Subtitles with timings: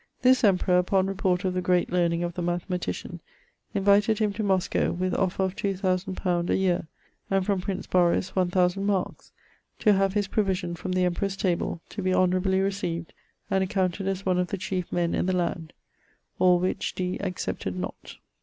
[0.23, 3.21] This emperour, upon report of the great learning the mathematician,
[3.75, 6.87] invited him to Mosco, with offer of two thousand pound a yeare,
[7.29, 9.31] and from Prince Boris one thousand markes;
[9.77, 13.13] to have his provision from the emperor's table, to be honourably recieved,
[13.51, 15.71] and accounted as one of the chief men in the land.
[16.39, 18.17] All which Dee accepted not.'